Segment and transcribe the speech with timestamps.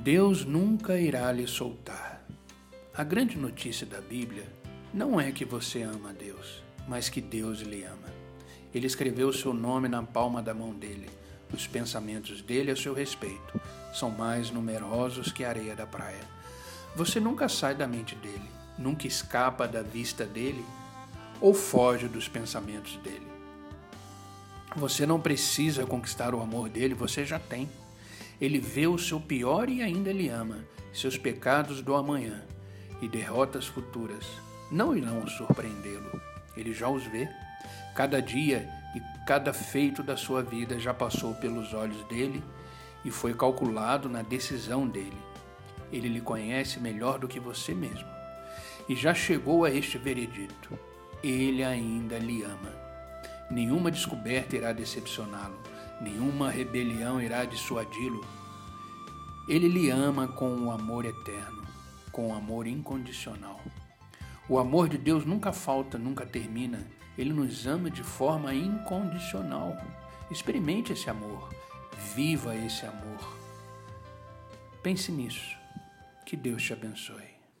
[0.00, 2.24] Deus nunca irá lhe soltar.
[2.94, 4.46] A grande notícia da Bíblia
[4.94, 8.06] não é que você ama a Deus, mas que Deus lhe ama.
[8.72, 11.10] Ele escreveu o seu nome na palma da mão dele.
[11.52, 13.60] Os pensamentos dele a seu respeito
[13.92, 16.22] são mais numerosos que a areia da praia.
[16.94, 20.64] Você nunca sai da mente dele, nunca escapa da vista dele
[21.40, 23.26] ou foge dos pensamentos dele.
[24.76, 27.68] Você não precisa conquistar o amor dele, você já tem.
[28.40, 32.44] Ele vê o seu pior e ainda lhe ama, seus pecados do amanhã
[33.02, 34.24] e derrotas futuras
[34.70, 36.20] não irão surpreendê-lo.
[36.56, 37.28] Ele já os vê.
[37.94, 42.42] Cada dia e cada feito da sua vida já passou pelos olhos dele
[43.04, 45.18] e foi calculado na decisão dele.
[45.92, 48.08] Ele lhe conhece melhor do que você mesmo
[48.88, 50.78] e já chegou a este veredito.
[51.22, 52.72] Ele ainda lhe ama.
[53.50, 55.58] Nenhuma descoberta irá decepcioná-lo
[56.00, 58.24] nenhuma rebelião irá dissuadi-lo.
[59.48, 61.62] Ele lhe ama com o um amor eterno,
[62.12, 63.60] com o um amor incondicional.
[64.48, 66.86] O amor de Deus nunca falta, nunca termina.
[67.16, 69.76] Ele nos ama de forma incondicional.
[70.30, 71.48] Experimente esse amor,
[72.14, 73.36] viva esse amor.
[74.82, 75.56] Pense nisso.
[76.24, 77.37] Que Deus te abençoe.